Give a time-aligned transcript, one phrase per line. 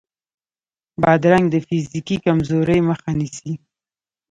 [1.01, 3.53] بادرنګ د فزیکي کمزورۍ مخه نیسي.